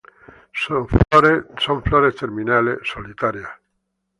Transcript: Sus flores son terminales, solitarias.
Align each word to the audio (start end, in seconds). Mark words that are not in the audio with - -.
Sus 0.51 0.87
flores 1.11 1.43
son 1.59 1.83
terminales, 1.83 2.79
solitarias. 2.91 3.49